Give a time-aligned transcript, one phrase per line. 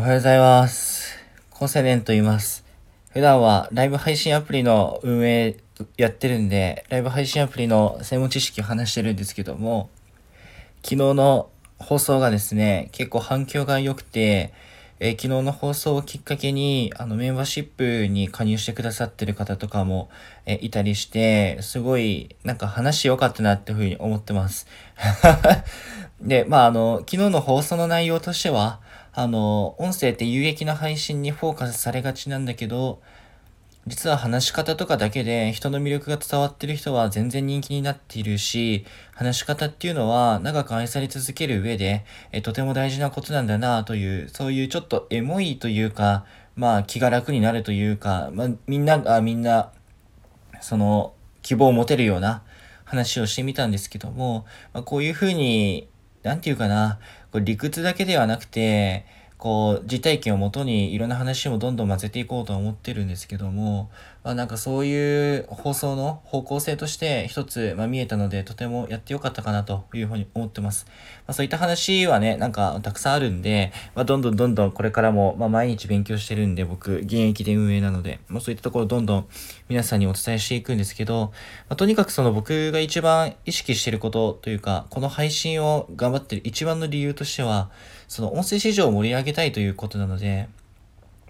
[0.00, 1.18] おはようございます。
[1.50, 2.64] コンセネンと言います。
[3.10, 5.58] 普段はライブ配信アプリの運営
[5.98, 9.90] やってるんで、ライブ配信アプリの専門知識を話してるんですけども、
[10.82, 14.54] 昨日の放送がですね、結構反響が良くて、
[15.00, 20.08] えー昨日の放送をきっかけに、あの、メンバーシップに加入してくださってる方とかも、
[20.46, 24.66] えーいたりして、すごい、なんか話良かったなっていうふうに思ってます。
[26.22, 28.80] で、まあ、あの、昨日の放送の内容としては、
[29.12, 33.00] あの、音声って有益な配信にフォーカスされがちなんだけど、
[33.86, 46.24] 実は話し方とかだけで人の魅力が伝わってる人は全然人気になっているし、話し方っていうのは長く愛され続ける上で、えとても大事なことなんだなという、そういうちょっとエモいというか、
[46.56, 49.72] まあ気が楽になるというか、まあみんながみんな、
[50.60, 52.42] その希望を持てるような
[52.84, 55.88] 話をしてみたんですけども、まあ、こういうふうに、
[56.22, 56.98] なんていうかな、
[57.42, 59.06] 理屈だけではなくて、
[59.40, 63.90] こう、実体験をもとにいろんな話もどんどん混ぜていこうとは思ってるんですけども、
[64.22, 70.84] まあなんかそういう放送の方向性として一つ、まあ、見えたので、とてもやってよかったかなというふうに思ってます。
[71.26, 79.28] まあそういった話はね、なんかたくさんあるんで、まあどんどんどんどんこれからも、まあ毎日勉強してるんで、僕、現役で運営なので、まあそういったところどんどん
[79.70, 81.32] 皆さんにお伝えしていくんですけど、
[81.70, 87.70] まあ、とにかくその僕が一番意識してることというか、この配信を頑張ってる一番の理由としては、
[88.10, 90.48] その音声市場を盛り上げげたいということなので、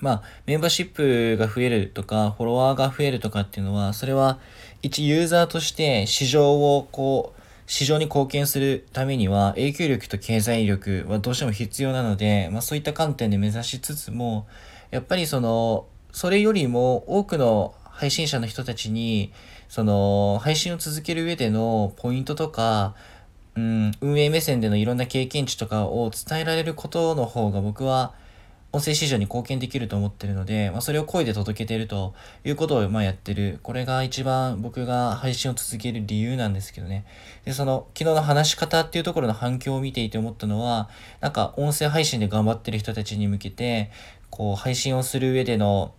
[0.00, 4.40] まあ、メンバーシップが増えるとか、フォロワーが増えるとかっていうのは、それは
[4.82, 14.46] 一ユーザーとして市場をこう、市場に貢献するためには影響力と経済力はどうしても必要なので、まあそういった観点で目指しつつも、
[14.90, 19.32] やっぱりその、それよりも多くの配信者の人たちに、
[19.68, 22.94] その、配信を続ける上でのポイントとか、
[23.56, 28.14] うん、運営目線でのいろんな経験値とかを伝えられることの方が僕は
[28.74, 33.60] 音声市場に貢献できると思ってるので、まあ、それを声で届けてるということをまあやってる。
[33.62, 37.04] これが一番僕が配信を続ける理由なんですけどね。
[37.44, 40.88] で、その昨日の話し方っていうところの反響を見ていて思ったのは、
[41.20, 43.90] なんか音声配信で頑張ってる人たちに向けて、
[44.30, 45.92] こう配信をする上での、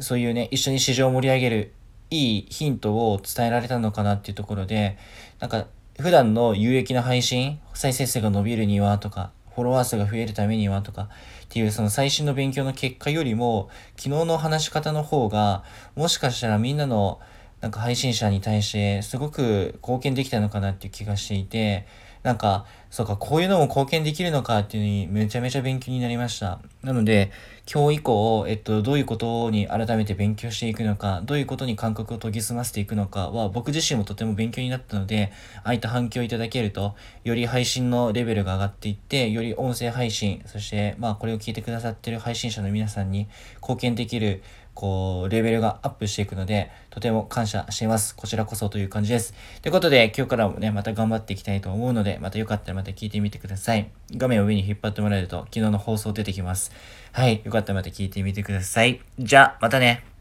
[0.00, 1.72] そういうね、一緒に市場を盛り上げる
[2.08, 4.96] いいヒントを伝えられたのかなっていうところで、
[5.40, 5.66] なんか
[6.00, 11.02] 普段の有益な配信、再生数が伸びるにはとか、フォロワー数が増えるためにはとか
[11.44, 15.62] っていうその最新の勉強の結果よりも、昨日の話し方の方が、
[15.94, 17.20] もしかしたらみんなの
[17.60, 21.86] なんか配信者に対してすごく貢献できたのかなっていう気がしていて、
[22.24, 26.60] なんか、そうか、こういうのも貢献できるのかっていうのにめちゃめちゃ勉強になりました。
[26.84, 27.32] なので、
[27.72, 36.94] 今日以降、えっと、どういうことに改めて勉強していくのか、どういうことに感覚を研ぎ澄ませていくのかは、僕自身もとても勉強になったので、ああいった反響いただけると、
[37.24, 43.28] より配信のレベルが上がっていって、より音声配信、そして、まあ、これを聞いてくださってる配信者の皆さんに
[43.62, 44.42] 貢献できる、
[44.74, 48.14] こう、レベルがアップしていくので、とても感謝しています。
[48.14, 49.32] こちらこそという感じです。
[49.62, 53.88] ということで、今日からもね、また頑張っていきたいと思うので、またよかったらまた聞いてみてください。
[54.16, 56.72] 画面を上に引っ張ってもらえると、昨日の放送出てきます。
[57.12, 59.00] はい、よかったらまた聞いてみてください。
[59.18, 60.13] じゃあ、またね。